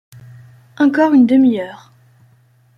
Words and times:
Encore 0.79 1.13
une 1.13 1.27
demi-heure 1.27 1.93